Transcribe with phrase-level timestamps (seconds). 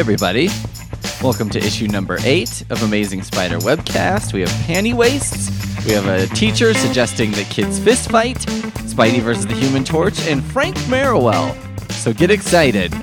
[0.00, 0.48] everybody.
[1.22, 4.32] Welcome to issue number eight of Amazing Spider Webcast.
[4.32, 5.50] We have panty waists.
[5.84, 8.38] We have a teacher suggesting that kids fist fight,
[8.88, 11.54] Spidey versus the Human Torch, and Frank Merriwell.
[11.92, 12.94] So get excited.
[12.94, 13.00] He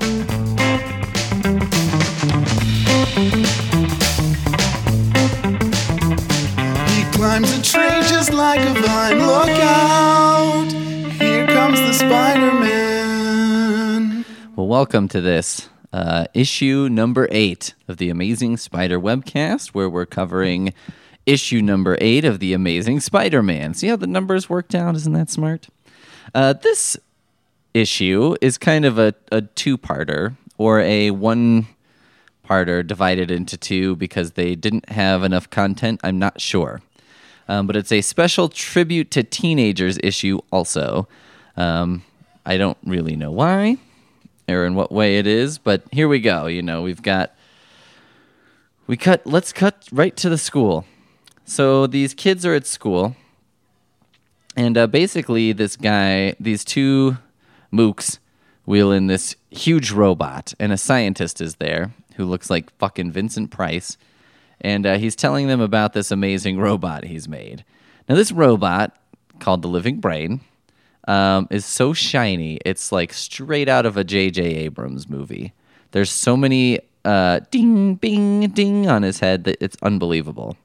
[7.16, 9.20] climbs a tree just like a vine.
[9.20, 10.72] Look out!
[11.22, 14.26] Here comes the Spider Man.
[14.56, 20.06] Well, welcome to this uh, issue number eight of the Amazing Spider Webcast, where we're
[20.06, 20.74] covering
[21.26, 23.74] issue number eight of the Amazing Spider Man.
[23.74, 24.96] See how the numbers worked out?
[24.96, 25.68] Isn't that smart?
[26.34, 26.98] Uh, this
[27.74, 31.68] issue is kind of a, a two parter or a one
[32.46, 36.00] parter divided into two because they didn't have enough content.
[36.04, 36.82] I'm not sure.
[37.50, 41.08] Um, but it's a special tribute to teenagers issue, also.
[41.56, 42.04] Um,
[42.46, 43.78] I don't really know why
[44.50, 46.48] or in what way it is, but here we go.
[46.48, 47.34] You know, we've got.
[48.86, 49.26] We cut.
[49.26, 50.86] Let's cut right to the school.
[51.46, 53.16] So these kids are at school,
[54.56, 57.18] and uh, basically, this guy, these two
[57.72, 58.20] mooks,
[58.66, 63.52] wheel in this huge robot, and a scientist is there who looks like fucking Vincent
[63.52, 63.98] Price,
[64.60, 67.64] and uh, he's telling them about this amazing robot he's made.
[68.08, 68.98] Now, this robot
[69.40, 70.42] called the Living Brain
[71.08, 74.44] um, is so shiny, it's like straight out of a J.J.
[74.44, 75.54] Abrams movie.
[75.92, 80.58] There's so many uh, ding, bing, ding on his head that it's unbelievable.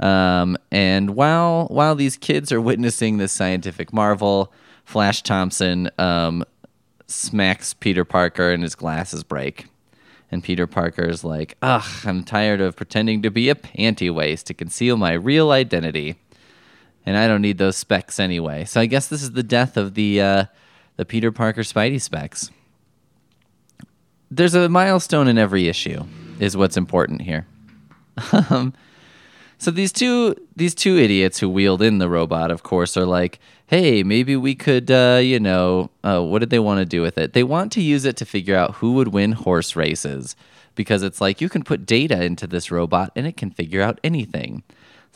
[0.00, 4.52] Um, and while while these kids are witnessing this scientific marvel,
[4.84, 6.44] Flash Thompson um,
[7.06, 9.66] smacks Peter Parker and his glasses break.
[10.30, 14.54] And Peter Parker's like, ugh, I'm tired of pretending to be a panty waist to
[14.54, 16.16] conceal my real identity.
[17.06, 18.64] And I don't need those specs anyway.
[18.64, 20.44] So I guess this is the death of the uh,
[20.96, 22.50] the Peter Parker Spidey specs.
[24.30, 26.04] There's a milestone in every issue,
[26.40, 27.46] is what's important here.
[28.50, 28.72] um,
[29.58, 33.38] so these two these two idiots who wheeled in the robot, of course, are like,
[33.66, 37.18] "Hey, maybe we could, uh, you know, uh, what did they want to do with
[37.18, 37.32] it?
[37.32, 40.36] They want to use it to figure out who would win horse races,
[40.74, 44.00] because it's like you can put data into this robot and it can figure out
[44.02, 44.62] anything.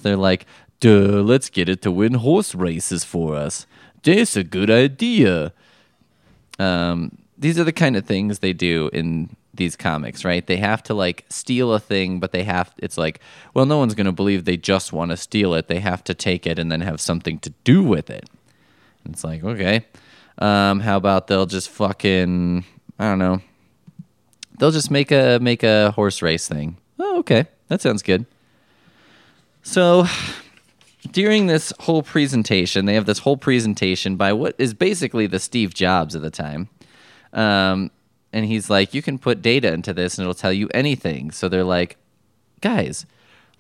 [0.02, 0.46] They're like,
[0.80, 3.66] "Duh, let's get it to win horse races for us.
[4.02, 5.52] That's a good idea."
[6.58, 10.46] Um, these are the kind of things they do in these comics, right?
[10.46, 13.20] They have to like steal a thing, but they have it's like,
[13.54, 15.68] well, no one's going to believe they just want to steal it.
[15.68, 18.28] They have to take it and then have something to do with it.
[19.04, 19.86] And it's like, okay.
[20.38, 22.64] Um, how about they'll just fucking
[22.98, 23.40] I don't know.
[24.58, 26.78] They'll just make a make a horse race thing.
[26.98, 27.46] Oh, okay.
[27.68, 28.26] That sounds good.
[29.62, 30.06] So,
[31.10, 35.74] during this whole presentation, they have this whole presentation by what is basically the Steve
[35.74, 36.68] Jobs of the time.
[37.32, 37.90] Um,
[38.32, 41.30] and he's like, you can put data into this and it'll tell you anything.
[41.30, 41.96] So they're like,
[42.60, 43.06] guys,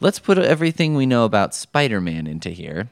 [0.00, 2.88] let's put everything we know about Spider Man into here.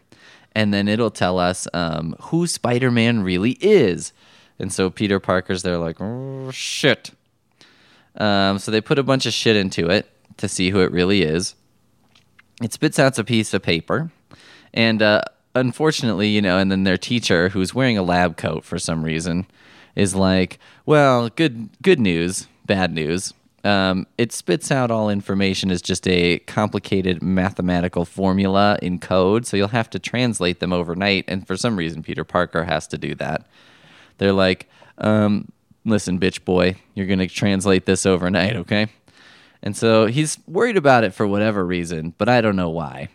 [0.55, 4.13] And then it'll tell us um, who Spider Man really is.
[4.59, 7.11] And so Peter Parker's there, like, oh, shit.
[8.17, 11.23] Um, so they put a bunch of shit into it to see who it really
[11.23, 11.55] is.
[12.63, 14.11] It spits out a piece of paper.
[14.77, 15.23] And uh,
[15.55, 19.47] unfortunately, you know, and then their teacher, who's wearing a lab coat for some reason,
[19.97, 23.33] is like, well, good good news, bad news.
[23.65, 29.57] Um, it spits out all information as just a complicated mathematical formula in code, so
[29.57, 31.25] you'll have to translate them overnight.
[31.27, 33.45] And for some reason, Peter Parker has to do that.
[34.19, 35.51] They're like, um,
[35.85, 38.87] listen, bitch boy, you're going to translate this overnight, okay?
[39.65, 43.09] And so he's worried about it for whatever reason, but I don't know why.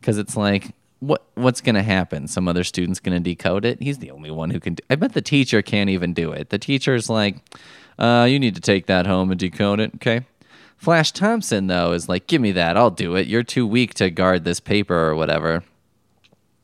[0.00, 0.72] Because it's like,
[1.06, 2.28] what what's going to happen?
[2.28, 3.82] Some other student's going to decode it.
[3.82, 4.74] He's the only one who can.
[4.74, 6.50] Do, I bet the teacher can't even do it.
[6.50, 7.36] The teacher's like,
[7.98, 10.22] uh, "You need to take that home and decode it." Okay.
[10.76, 12.76] Flash Thompson though is like, "Give me that.
[12.76, 13.26] I'll do it.
[13.26, 15.62] You're too weak to guard this paper or whatever."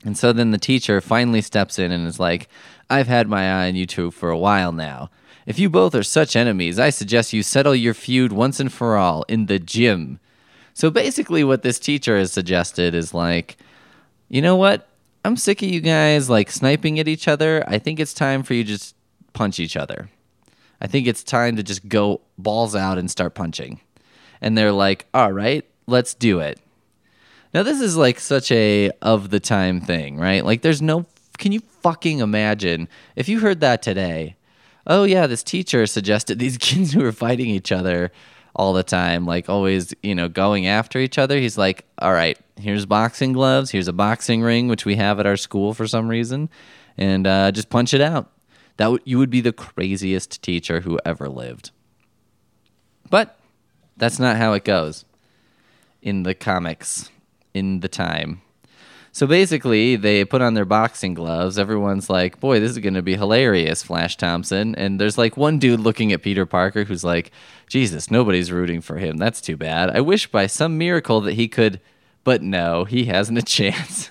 [0.05, 2.49] And so then the teacher finally steps in and is like,
[2.89, 5.11] "I've had my eye on you two for a while now.
[5.47, 8.97] If you both are such enemies, I suggest you settle your feud once and for
[8.97, 10.19] all in the gym."
[10.73, 13.59] So basically, what this teacher has suggested is like
[14.31, 14.89] you know what?
[15.25, 17.63] I'm sick of you guys like sniping at each other.
[17.67, 18.95] I think it's time for you just
[19.35, 20.09] punch each other.
[20.81, 23.81] I think it's time to just go balls out and start punching.
[24.41, 26.59] And they're like, all right, let's do it.
[27.53, 30.45] Now, this is like such a of the time thing, right?
[30.45, 31.05] Like, there's no,
[31.37, 34.37] can you fucking imagine if you heard that today?
[34.87, 38.13] Oh, yeah, this teacher suggested these kids who were fighting each other
[38.55, 41.37] all the time, like always, you know, going after each other.
[41.39, 45.27] He's like, all right, here's boxing gloves, here's a boxing ring, which we have at
[45.27, 46.49] our school for some reason,
[46.97, 48.31] and uh, just punch it out.
[48.77, 51.71] That w- you would be the craziest teacher who ever lived.
[53.09, 53.39] But
[54.01, 55.05] That's not how it goes
[56.01, 57.11] in the comics
[57.53, 58.41] in the time.
[59.13, 61.59] So basically, they put on their boxing gloves.
[61.59, 64.75] Everyone's like, boy, this is going to be hilarious, Flash Thompson.
[64.77, 67.31] And there's like one dude looking at Peter Parker who's like,
[67.69, 69.19] Jesus, nobody's rooting for him.
[69.19, 69.91] That's too bad.
[69.91, 71.81] I wish by some miracle that he could,
[72.25, 74.11] but no, he hasn't a chance.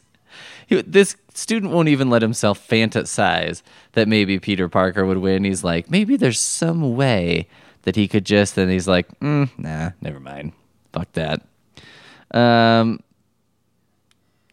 [0.69, 3.63] This student won't even let himself fantasize
[3.93, 5.43] that maybe Peter Parker would win.
[5.43, 7.47] He's like, maybe there's some way
[7.83, 10.51] that he could just, and he's like, mm, nah, never mind.
[10.93, 11.41] Fuck that.
[12.31, 12.99] Um,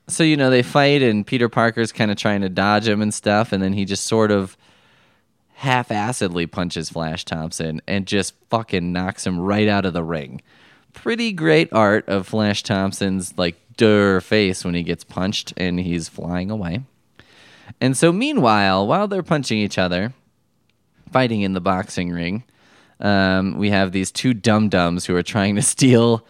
[0.08, 3.12] so you know they fight and peter parker's kind of trying to dodge him and
[3.12, 4.56] stuff and then he just sort of
[5.54, 10.40] half-assedly punches flash thompson and just fucking knocks him right out of the ring
[10.96, 16.08] pretty great art of flash thompson's like dur face when he gets punched and he's
[16.08, 16.80] flying away
[17.80, 20.12] and so meanwhile while they're punching each other
[21.12, 22.42] fighting in the boxing ring
[23.00, 26.26] um, we have these two dum-dums who are trying to steal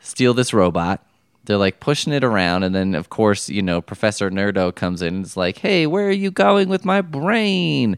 [0.00, 1.04] steal this robot.
[1.44, 5.16] They're like pushing it around, and then of course, you know, Professor Nerdo comes in
[5.16, 7.96] and is like, "Hey, where are you going with my brain?"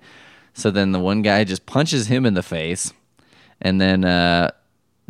[0.54, 2.92] So then the one guy just punches him in the face,
[3.60, 4.52] and then uh,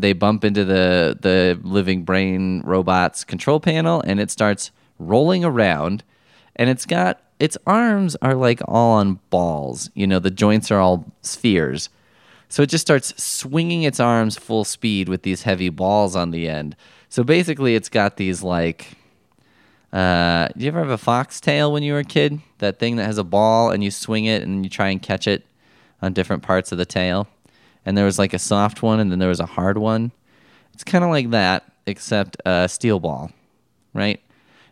[0.03, 6.05] they bump into the the living brain robot's control panel, and it starts rolling around,
[6.57, 9.91] and it's got its arms are like all on balls.
[9.95, 11.89] You know, the joints are all spheres.
[12.49, 16.49] So it just starts swinging its arms full speed with these heavy balls on the
[16.49, 16.77] end.
[17.09, 18.99] So basically, it's got these like.
[19.93, 22.41] Uh, do you ever have a foxtail when you were a kid?
[22.59, 25.27] That thing that has a ball and you swing it and you try and catch
[25.27, 25.45] it
[26.01, 27.29] on different parts of the tail.
[27.85, 30.13] And there was like a soft one and then there was a hard one.
[30.75, 33.31] It's kind of like that, except a steel ball,
[33.93, 34.21] right?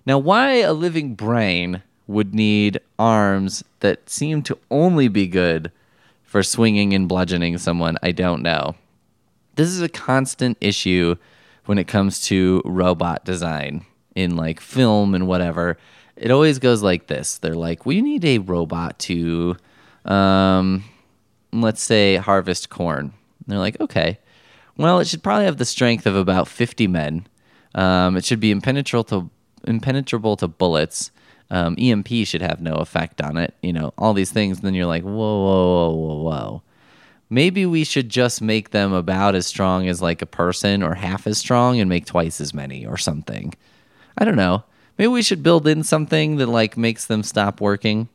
[0.06, 5.70] Now, why a living brain would need arms that seem to only be good
[6.24, 8.76] for swinging and bludgeoning someone, I don't know.
[9.56, 11.16] This is a constant issue
[11.66, 13.84] when it comes to robot design
[14.14, 15.76] in like film and whatever.
[16.16, 17.38] It always goes like this.
[17.38, 19.56] They're like, we need a robot to,
[20.04, 20.84] um,
[21.52, 23.06] let's say, harvest corn.
[23.06, 24.18] And they're like, okay.
[24.76, 27.26] Well, it should probably have the strength of about 50 men.
[27.74, 29.30] Um, it should be impenetrable to,
[29.64, 31.10] impenetrable to bullets.
[31.50, 33.54] Um, EMP should have no effect on it.
[33.62, 34.58] You know, all these things.
[34.58, 36.62] And then you're like, whoa, whoa, whoa, whoa, whoa.
[37.28, 41.26] Maybe we should just make them about as strong as like a person or half
[41.26, 43.54] as strong and make twice as many or something.
[44.18, 44.64] I don't know.
[44.98, 48.08] Maybe we should build in something that like makes them stop working.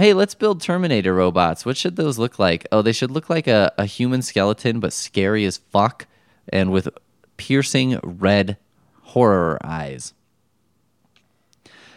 [0.00, 1.66] Hey, let's build Terminator robots.
[1.66, 2.64] What should those look like?
[2.70, 6.06] Oh, they should look like a, a human skeleton, but scary as fuck
[6.50, 6.88] and with
[7.36, 8.58] piercing red
[9.02, 10.14] horror eyes.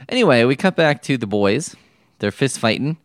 [0.09, 1.75] Anyway, we cut back to the boys.
[2.18, 2.98] They're fist fighting.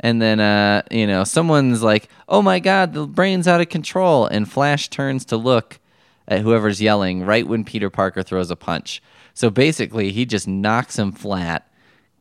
[0.00, 4.26] And then, uh, you know, someone's like, oh my God, the brain's out of control.
[4.26, 5.80] And Flash turns to look
[6.28, 9.02] at whoever's yelling right when Peter Parker throws a punch.
[9.32, 11.66] So basically, he just knocks him flat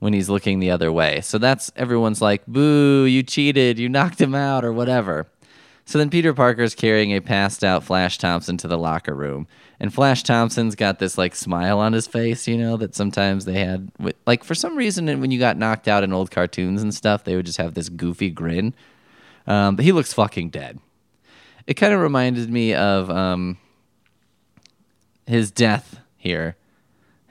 [0.04, 1.22] when he's looking the other way.
[1.22, 5.28] So that's everyone's like, boo, you cheated, you knocked him out, or whatever.
[5.86, 9.48] So then Peter Parker's carrying a passed out Flash Thompson to the locker room.
[9.80, 13.60] And Flash Thompson's got this like smile on his face, you know, that sometimes they
[13.60, 13.92] had.
[14.28, 17.38] Like for some reason, when you got knocked out in old cartoons and stuff, they
[17.38, 18.74] would just have this goofy grin.
[19.48, 20.80] Um, but he looks fucking dead.
[21.66, 23.58] It kind of reminded me of um,
[25.26, 26.58] his death here.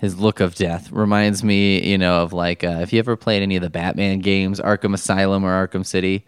[0.02, 3.40] His look of death reminds me, you know, of like uh, if you ever played
[3.40, 6.26] any of the Batman games, Arkham Asylum or Arkham City,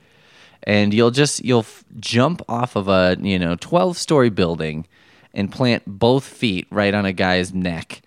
[0.63, 4.87] and you'll just you'll f- jump off of a you know 12 story building
[5.35, 8.03] and plant both feet right on a guy's neck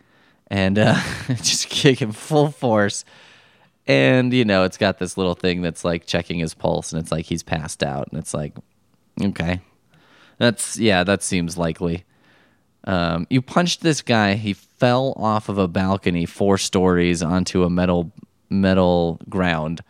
[0.50, 0.98] and uh,
[1.28, 3.04] just kick him full force.
[3.86, 7.12] And you know it's got this little thing that's like checking his pulse and it's
[7.12, 8.56] like he's passed out and it's like
[9.22, 9.60] okay.
[10.38, 12.06] That's yeah that seems likely.
[12.86, 17.70] Um, you punched this guy he fell off of a balcony four stories onto a
[17.70, 18.12] metal
[18.50, 19.82] metal ground.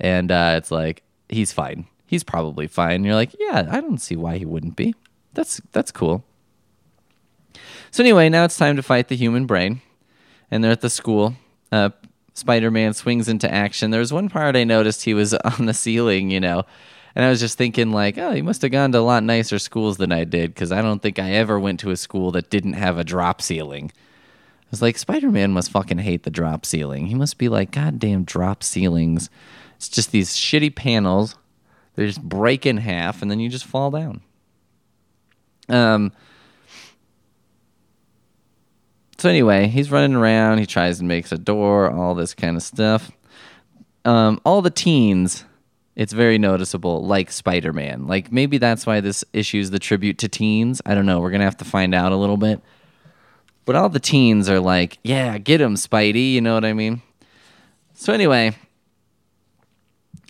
[0.00, 1.86] And uh, it's like he's fine.
[2.06, 3.04] He's probably fine.
[3.04, 4.94] You're like yeah i don't see why he wouldn't be.
[5.34, 6.24] That's that's cool.
[7.90, 9.80] So anyway now it's time to fight the human brain.
[10.50, 11.34] And they're at the school.
[11.70, 11.90] Uh,
[12.34, 13.90] spider-man swings into action.
[13.90, 16.64] There was one part i noticed he was on the ceiling you know.
[17.14, 19.58] And i was just thinking like oh he must have gone to a lot nicer
[19.58, 22.48] schools than i did because i don't think i ever went to a school that
[22.48, 23.92] didn't have a drop ceiling
[24.72, 27.06] was like, Spider Man must fucking hate the drop ceiling.
[27.06, 29.30] He must be like, goddamn drop ceilings.
[29.76, 31.36] It's just these shitty panels.
[31.94, 34.22] They just break in half and then you just fall down.
[35.68, 36.12] Um.
[39.18, 40.58] So anyway, he's running around.
[40.58, 43.12] He tries and makes a door, all this kind of stuff.
[44.04, 45.44] Um, all the teens
[45.94, 48.06] It's very noticeable, like Spider Man.
[48.06, 50.80] Like maybe that's why this issue is the tribute to teens.
[50.86, 51.20] I don't know.
[51.20, 52.62] We're gonna have to find out a little bit.
[53.64, 57.02] But all the teens are like, "Yeah, get him, Spidey." You know what I mean?
[57.94, 58.56] So anyway,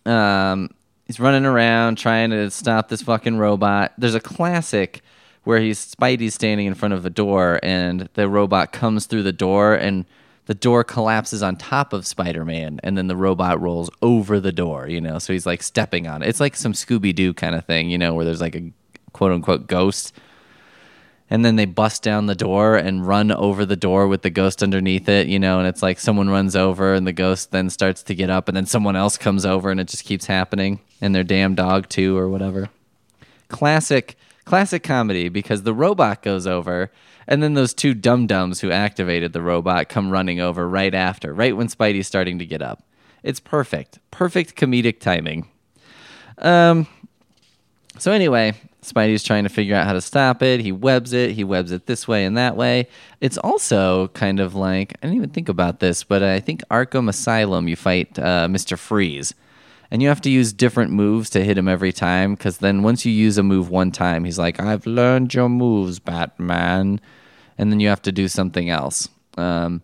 [0.04, 0.70] um,
[1.06, 3.92] he's running around trying to stop this fucking robot.
[3.96, 5.00] There's a classic
[5.44, 9.32] where he's Spidey's standing in front of a door, and the robot comes through the
[9.32, 10.04] door and
[10.46, 14.88] the door collapses on top of Spider-Man and then the robot rolls over the door,
[14.88, 15.18] you know.
[15.18, 16.28] So he's like stepping on it.
[16.28, 18.70] It's like some Scooby-Doo kind of thing, you know, where there's like a
[19.12, 20.12] quote unquote ghost.
[21.32, 24.62] And then they bust down the door and run over the door with the ghost
[24.62, 28.02] underneath it, you know, and it's like someone runs over and the ghost then starts
[28.02, 31.14] to get up and then someone else comes over and it just keeps happening and
[31.14, 32.68] their damn dog too or whatever.
[33.48, 36.92] Classic classic comedy because the robot goes over
[37.26, 41.32] and then those two dum dums who activated the robot come running over right after,
[41.32, 42.82] right when Spidey's starting to get up.
[43.22, 44.00] It's perfect.
[44.10, 45.48] Perfect comedic timing.
[46.36, 46.86] Um,
[47.98, 50.60] so, anyway, Spidey's trying to figure out how to stop it.
[50.60, 51.32] He webs it.
[51.32, 52.88] He webs it this way and that way.
[53.20, 57.08] It's also kind of like, I didn't even think about this, but I think Arkham
[57.08, 58.76] Asylum, you fight uh, Mr.
[58.76, 59.34] Freeze
[59.92, 63.04] and you have to use different moves to hit him every time because then once
[63.04, 66.98] you use a move one time he's like i've learned your moves batman
[67.58, 69.82] and then you have to do something else um,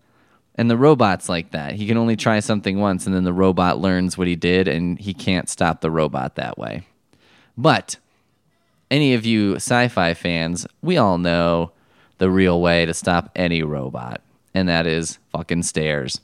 [0.54, 3.78] and the robot's like that he can only try something once and then the robot
[3.78, 6.82] learns what he did and he can't stop the robot that way
[7.58, 7.98] but
[8.90, 11.72] any of you sci-fi fans we all know
[12.18, 14.20] the real way to stop any robot
[14.54, 16.20] and that is fucking stairs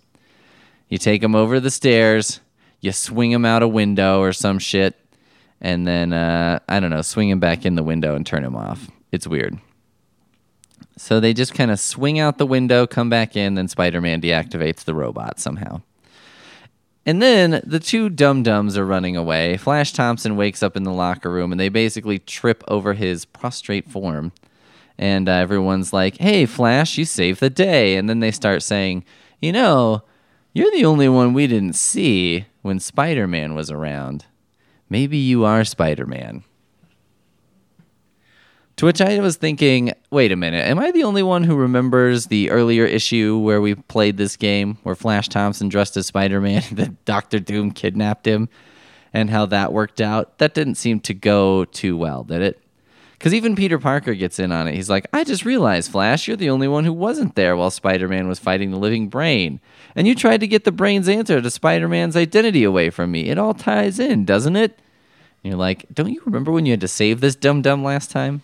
[0.89, 2.41] you take them over the stairs
[2.85, 4.95] you swing them out a window or some shit,
[5.59, 8.55] and then uh, I don't know, swing them back in the window and turn them
[8.55, 8.91] off.
[9.11, 9.59] It's weird.
[10.99, 14.21] So they just kind of swing out the window, come back in, then Spider Man
[14.21, 15.81] deactivates the robot somehow.
[17.07, 19.57] And then the two dum dums are running away.
[19.57, 23.91] Flash Thompson wakes up in the locker room and they basically trip over his prostrate
[23.91, 24.33] form.
[24.97, 27.97] And uh, everyone's like, hey, Flash, you saved the day.
[27.97, 29.05] And then they start saying,
[29.41, 30.03] you know,
[30.53, 34.25] you're the only one we didn't see when Spider Man was around.
[34.89, 36.45] Maybe you are Spider Man.
[38.77, 42.27] To which I was thinking, wait a minute, am I the only one who remembers
[42.27, 46.63] the earlier issue where we played this game where Flash Thompson dressed as Spider Man,
[46.73, 48.49] that Doctor Doom kidnapped him,
[49.13, 50.39] and how that worked out?
[50.39, 52.61] That didn't seem to go too well, did it?
[53.13, 54.75] Because even Peter Parker gets in on it.
[54.75, 58.09] He's like, I just realized, Flash, you're the only one who wasn't there while Spider
[58.09, 59.61] Man was fighting the living brain.
[59.95, 63.31] And you tried to get the brain's answer to Spider Man's identity away from me.
[63.31, 64.79] It all ties in, doesn't it?
[65.43, 68.11] And you're like, don't you remember when you had to save this dum dum last
[68.11, 68.43] time?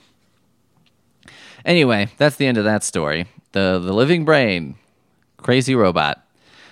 [1.64, 3.26] Anyway, that's the end of that story.
[3.52, 4.76] The, the living brain,
[5.36, 6.24] crazy robot.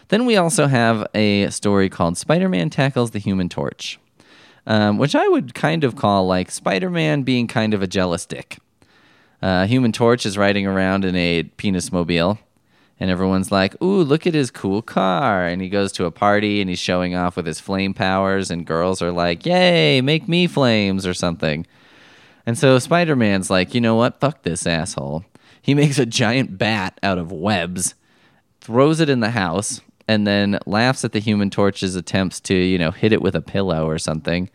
[0.08, 3.98] Then we also have a story called Spider Man Tackles the Human Torch
[4.68, 8.26] um, which I would kind of call like Spider Man being kind of a jealous
[8.26, 8.58] dick.
[9.40, 12.38] Uh, Human Torch is riding around in a penis mobile,
[13.00, 15.46] and everyone's like, Ooh, look at his cool car.
[15.46, 18.66] And he goes to a party and he's showing off with his flame powers, and
[18.66, 21.66] girls are like, Yay, make me flames or something.
[22.48, 24.20] And so Spider Man's like, You know what?
[24.20, 25.22] Fuck this asshole.
[25.60, 27.94] He makes a giant bat out of webs,
[28.62, 32.78] throws it in the house, and then laughs at the Human Torch's attempts to, you
[32.78, 34.48] know, hit it with a pillow or something.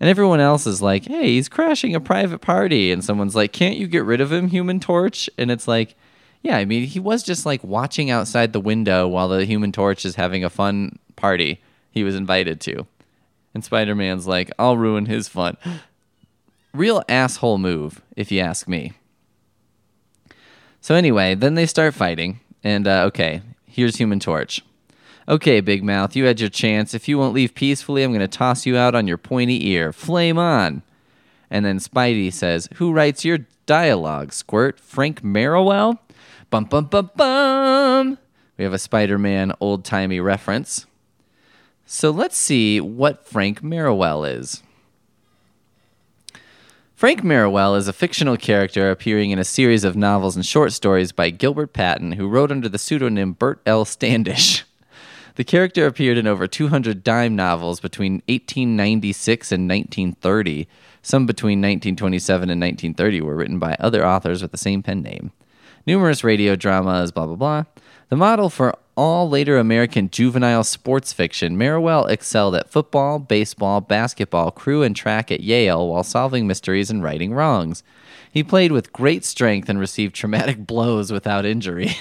[0.00, 2.90] And everyone else is like, hey, he's crashing a private party.
[2.90, 5.28] And someone's like, can't you get rid of him, Human Torch?
[5.36, 5.94] And it's like,
[6.40, 10.06] yeah, I mean, he was just like watching outside the window while the Human Torch
[10.06, 12.86] is having a fun party he was invited to.
[13.52, 15.58] And Spider Man's like, I'll ruin his fun.
[16.76, 18.92] Real asshole move, if you ask me.
[20.82, 22.40] So, anyway, then they start fighting.
[22.62, 24.62] And, uh, okay, here's Human Torch.
[25.26, 26.92] Okay, Big Mouth, you had your chance.
[26.92, 29.90] If you won't leave peacefully, I'm going to toss you out on your pointy ear.
[29.92, 30.82] Flame on.
[31.50, 34.78] And then Spidey says, Who writes your dialogue, Squirt?
[34.78, 35.98] Frank Merriwell?
[36.50, 38.18] Bum, bum, bum, bum.
[38.58, 40.86] We have a Spider Man old timey reference.
[41.86, 44.62] So let's see what Frank Merriwell is.
[46.96, 51.12] Frank Merriwell is a fictional character appearing in a series of novels and short stories
[51.12, 53.84] by Gilbert Patten, who wrote under the pseudonym Burt L.
[53.84, 54.64] Standish.
[55.34, 60.66] The character appeared in over 200 dime novels between 1896 and 1930.
[61.02, 65.32] Some between 1927 and 1930 were written by other authors with the same pen name.
[65.86, 67.64] Numerous radio dramas, blah, blah, blah.
[68.08, 74.52] The model for all later American juvenile sports fiction, Merriwell excelled at football, baseball, basketball,
[74.52, 77.82] crew, and track at Yale while solving mysteries and righting wrongs.
[78.30, 81.96] He played with great strength and received traumatic blows without injury.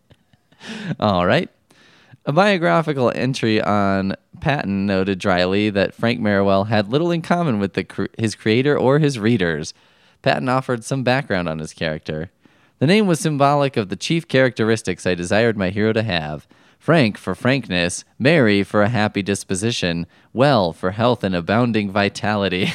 [1.00, 1.48] all right.
[2.26, 7.74] A biographical entry on Patten noted dryly that Frank Merriwell had little in common with
[7.74, 9.74] the, his creator or his readers.
[10.22, 12.30] Patten offered some background on his character.
[12.80, 17.18] The name was symbolic of the chief characteristics I desired my hero to have Frank
[17.18, 22.72] for frankness, Merry for a happy disposition, Well for health and abounding vitality.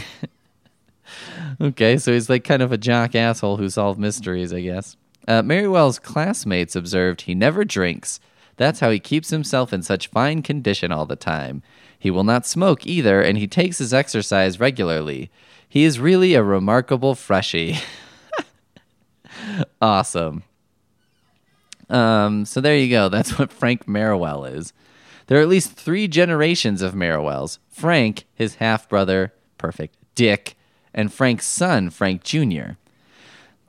[1.60, 4.96] okay, so he's like kind of a jock asshole who solved mysteries, I guess.
[5.28, 8.20] Uh, Merriwell's classmates observed he never drinks.
[8.58, 11.64] That's how he keeps himself in such fine condition all the time.
[11.98, 15.32] He will not smoke either, and he takes his exercise regularly.
[15.68, 17.80] He is really a remarkable freshie.
[19.82, 20.44] awesome.
[21.90, 23.10] Um, so there you go.
[23.10, 24.74] That's what Frank Merriwell is.
[25.28, 30.56] There are at least three generations of Merriwells Frank, his half brother, perfect, Dick,
[30.94, 32.74] and Frank's son, Frank Jr.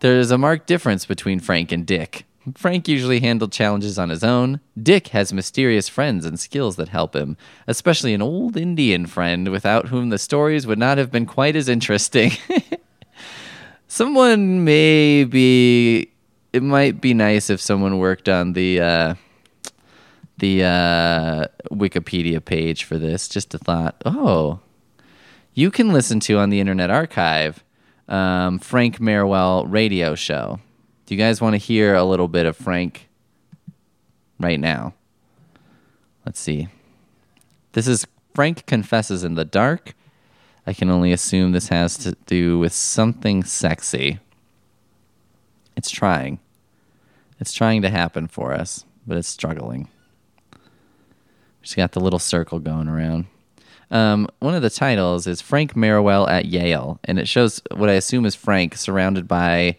[0.00, 2.24] There is a marked difference between Frank and Dick.
[2.54, 4.60] Frank usually handled challenges on his own.
[4.80, 9.88] Dick has mysterious friends and skills that help him, especially an old Indian friend without
[9.88, 12.30] whom the stories would not have been quite as interesting.
[13.88, 16.10] someone may be.
[16.52, 19.14] It might be nice if someone worked on the uh,
[20.38, 23.28] the uh, Wikipedia page for this.
[23.28, 23.96] Just a thought.
[24.04, 24.60] Oh,
[25.54, 27.64] you can listen to on the Internet Archive
[28.08, 30.60] um, Frank Merriwell radio show.
[31.06, 33.08] Do you guys want to hear a little bit of Frank
[34.40, 34.94] right now?
[36.24, 36.68] Let's see.
[37.72, 39.94] This is Frank Confesses in the Dark.
[40.66, 44.18] I can only assume this has to do with something sexy.
[45.76, 46.40] It's trying.
[47.38, 49.88] It's trying to happen for us, but it's struggling.
[51.62, 53.26] She's got the little circle going around.
[53.90, 57.94] Um, one of the titles is Frank Merriwell at Yale, and it shows what I
[57.94, 59.76] assume is Frank surrounded by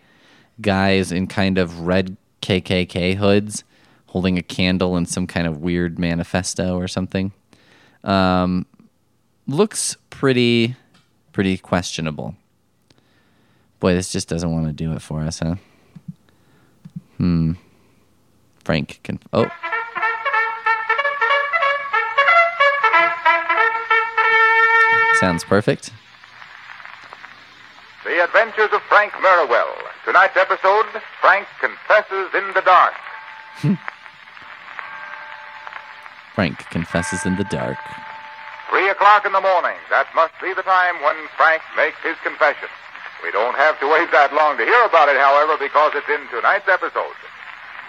[0.62, 3.64] guys in kind of red KKK hoods
[4.08, 7.34] holding a candle and some kind of weird manifesto or something.
[8.04, 8.66] Um,
[9.48, 10.76] looks pretty,
[11.32, 12.36] pretty questionable.
[13.80, 15.56] Boy, this just doesn't want to do it for us, huh?
[17.18, 17.54] Hmm.
[18.64, 19.20] Frank can.
[19.34, 19.50] Oh.
[25.20, 25.92] Sounds perfect.
[28.04, 29.74] The Adventures of Frank Merriwell.
[30.06, 30.86] Tonight's episode
[31.22, 32.94] Frank Confesses in the Dark.
[36.36, 37.80] Frank confesses in the dark.
[38.70, 39.78] Three o'clock in the morning.
[39.90, 42.68] That must be the time when Frank makes his confession.
[43.24, 46.28] We don't have to wait that long to hear about it, however, because it's in
[46.30, 47.16] tonight's episode.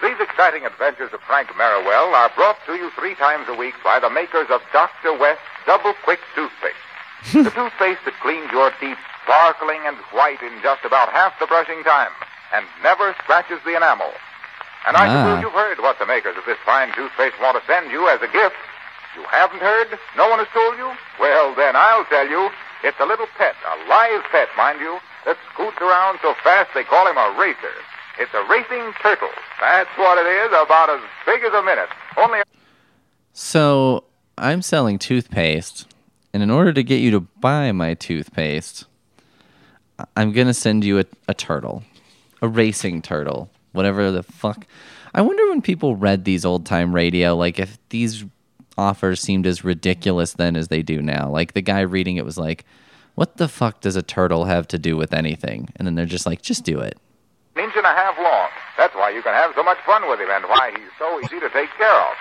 [0.01, 3.99] These exciting adventures of Frank Merriwell are brought to you three times a week by
[3.99, 5.13] the makers of Dr.
[5.19, 6.87] West's Double Quick Toothpaste.
[7.35, 11.83] the toothpaste that cleans your teeth sparkling and white in just about half the brushing
[11.83, 12.09] time
[12.55, 14.09] and never scratches the enamel.
[14.87, 15.11] And I Ah.
[15.11, 18.21] suppose you've heard what the makers of this fine toothpaste want to send you as
[18.23, 18.55] a gift.
[19.15, 19.97] You haven't heard?
[20.15, 20.91] No one has told you?
[21.19, 22.49] Well, then I'll tell you.
[22.83, 26.83] It's a little pet, a live pet, mind you, that scoots around so fast they
[26.83, 27.75] call him a racer.
[28.17, 29.29] It's a racing turtle.
[29.59, 31.89] That's what it is, about as big as a minute.
[32.17, 32.39] Only
[33.33, 34.05] So
[34.37, 35.87] I'm selling toothpaste,
[36.33, 38.85] and in order to get you to buy my toothpaste,
[40.15, 41.83] I'm gonna send you a, a turtle,
[42.41, 44.65] a racing turtle, whatever the fuck.
[45.13, 48.23] I wonder when people read these old time radio, like if these
[48.79, 51.29] offers seemed as ridiculous then as they do now.
[51.29, 52.65] Like the guy reading it was like,
[53.15, 56.25] "What the fuck does a turtle have to do with anything?" And then they're just
[56.25, 56.97] like, "Just do it."
[57.59, 58.47] an inch and a half long.
[58.79, 61.43] That's why you can have so much fun with him and why he's so easy
[61.43, 62.15] to take care of.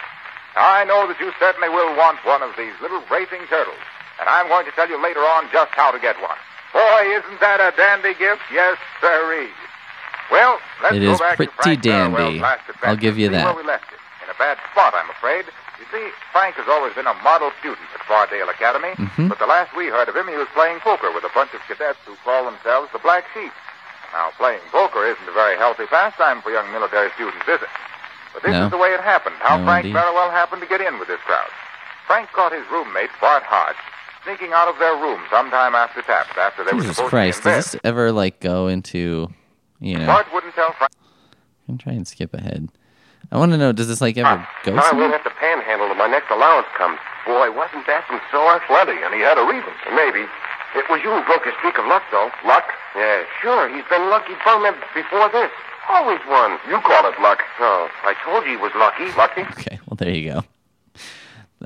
[0.58, 3.78] Now, I know that you certainly will want one of these little racing turtles,
[4.18, 6.34] and I'm going to tell you later on just how to get one.
[6.74, 8.42] Boy, isn't that a dandy gift?
[8.50, 9.54] Yes, sirree.
[10.30, 12.42] Well, let's It go back pretty dandy.
[12.82, 13.46] I'll give you that.
[13.46, 14.02] Where we left it.
[14.24, 15.46] In a bad spot, I'm afraid.
[15.78, 19.28] You see, Frank has always been a model student at Fardale Academy, Mm-hmm.
[19.28, 21.60] but the last we heard of him, he was playing poker with a bunch of
[21.70, 23.52] cadets who call themselves the Black Sheep.
[24.12, 27.70] Now, playing poker isn't a very healthy pastime for young military students, is it?
[28.34, 28.64] But this No.
[28.66, 29.96] is the way it happened, how No, Frank indeed.
[29.98, 31.48] Merriwell happened to get in with this crowd.
[32.06, 33.76] Frank caught his roommate, Bart Hodge,
[34.24, 37.44] sneaking out of their room sometime after taps, after they were Jesus supposed Christ, to
[37.44, 39.28] be in does this ever like go into,
[39.78, 40.06] you know?
[40.06, 40.92] Bart wouldn't tell Frank.
[41.68, 42.68] I'm trying to skip ahead.
[43.30, 45.96] I want to know, does this like ever go I won't have to panhandle till
[45.96, 46.98] my next allowance comes.
[47.26, 48.60] Boy, wasn't that some sore?
[48.66, 49.68] Plenty, and he had a reason.
[49.92, 50.24] Maybe.
[50.76, 52.30] It was you who broke his streak of luck, though.
[52.44, 52.64] Luck?
[52.96, 53.68] Yeah, sure.
[53.68, 55.50] He's been lucky him before this.
[55.88, 56.58] Always won.
[56.68, 57.40] You call it luck.
[57.60, 59.12] Oh, I told you he was lucky.
[59.16, 59.42] Lucky?
[59.58, 60.44] Okay, well there you go.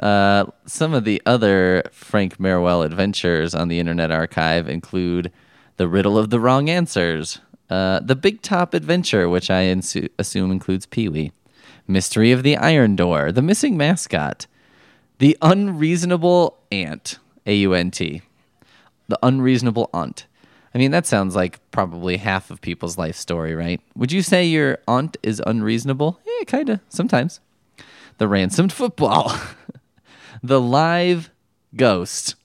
[0.00, 5.30] Uh, some of the other Frank Merriwell adventures on the Internet Archive include
[5.76, 10.50] The Riddle of the Wrong Answers, uh, The Big Top Adventure, which I insu- assume
[10.50, 11.32] includes Pee Wee,
[11.92, 14.46] Mystery of the Iron Door, The Missing Mascot,
[15.18, 18.22] The unreasonable ant, A U N T.
[19.08, 20.26] The unreasonable aunt.
[20.74, 23.78] I mean, that sounds like probably half of people's life story, right?
[23.94, 26.18] Would you say your aunt is unreasonable?
[26.24, 27.40] Yeah, kind of, sometimes.
[28.16, 29.38] The ransomed football.
[30.42, 31.30] the live
[31.76, 32.36] ghost.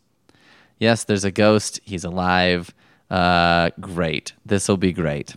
[0.77, 1.79] Yes, there's a ghost.
[1.85, 2.73] He's alive.
[3.09, 4.33] Uh, great.
[4.45, 5.35] This will be great.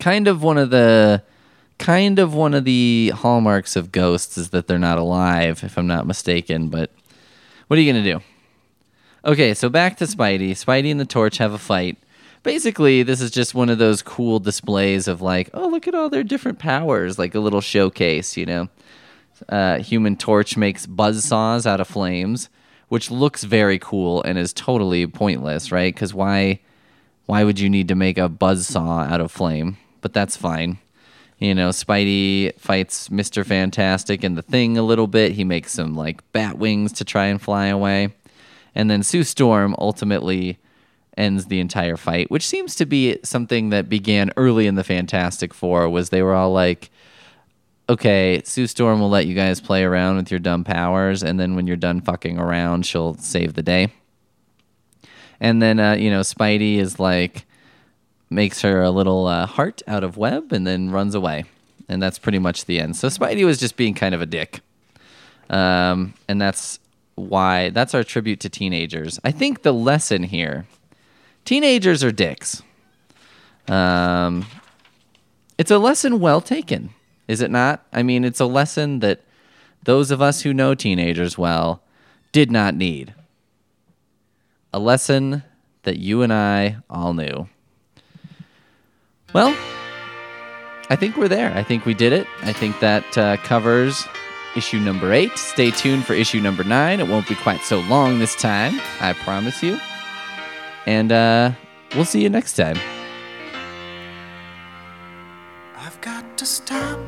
[0.00, 1.22] Kind of one of the
[1.80, 5.86] kind of one of the hallmarks of ghosts is that they're not alive, if I'm
[5.86, 6.68] not mistaken.
[6.68, 6.92] But
[7.66, 8.20] what are you gonna do?
[9.24, 10.50] Okay, so back to Spidey.
[10.50, 11.96] Spidey and the Torch have a fight.
[12.42, 16.08] Basically, this is just one of those cool displays of like, oh, look at all
[16.08, 18.68] their different powers, like a little showcase, you know.
[19.48, 22.50] Uh, Human Torch makes buzz saws out of flames,
[22.88, 25.94] which looks very cool and is totally pointless, right?
[25.94, 26.60] Because why,
[27.24, 29.78] why would you need to make a buzz saw out of flame?
[30.02, 30.78] But that's fine.
[31.40, 35.32] You know, Spidey fights Mister Fantastic and the Thing a little bit.
[35.32, 38.12] He makes some like bat wings to try and fly away.
[38.74, 40.58] And then Sue Storm ultimately
[41.16, 45.54] ends the entire fight, which seems to be something that began early in the Fantastic
[45.54, 45.88] Four.
[45.88, 46.90] Was they were all like,
[47.88, 51.56] "Okay, Sue Storm will let you guys play around with your dumb powers, and then
[51.56, 53.88] when you're done fucking around, she'll save the day."
[55.40, 57.46] And then uh, you know, Spidey is like
[58.30, 61.44] makes her a little uh, heart out of web, and then runs away,
[61.88, 62.96] and that's pretty much the end.
[62.96, 64.60] So Spidey was just being kind of a dick.
[65.50, 66.78] Um, and that's
[67.16, 69.18] why that's our tribute to teenagers.
[69.24, 70.66] I think the lesson here
[71.44, 72.62] teenagers are dicks.
[73.68, 74.46] Um,
[75.58, 76.90] it's a lesson well taken,
[77.28, 77.84] is it not?
[77.92, 79.20] I mean, it's a lesson that
[79.82, 81.82] those of us who know teenagers well
[82.32, 83.14] did not need.
[84.72, 85.42] A lesson
[85.82, 87.48] that you and I all knew.
[89.32, 89.56] Well,
[90.90, 91.52] I think we're there.
[91.54, 92.26] I think we did it.
[92.42, 94.06] I think that uh, covers
[94.56, 95.36] issue number eight.
[95.38, 96.98] Stay tuned for issue number nine.
[96.98, 99.78] It won't be quite so long this time, I promise you.
[100.86, 101.52] And uh,
[101.94, 102.76] we'll see you next time.
[105.76, 106.98] I've got to stop,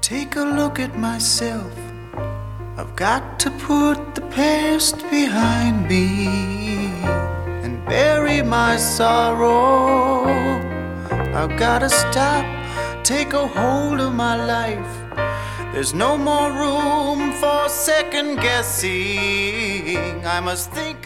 [0.00, 1.72] take a look at myself.
[2.76, 6.26] I've got to put the past behind me
[7.64, 10.51] and bury my sorrow.
[11.34, 12.44] I've got to stop,
[13.04, 14.92] take a hold of my life.
[15.72, 19.96] There's no more room for second guessing.
[20.26, 21.01] I must think.